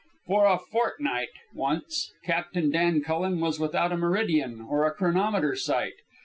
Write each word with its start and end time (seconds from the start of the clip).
For 0.25 0.47
a 0.47 0.57
fortnight, 0.57 1.27
once, 1.53 2.11
Captain 2.25 2.71
Dan 2.71 3.03
Cullen 3.03 3.39
was 3.39 3.59
without 3.59 3.91
a 3.91 3.97
meridian 3.97 4.59
or 4.59 4.87
a 4.87 4.95
chronometer 4.95 5.55
sight. 5.55 5.93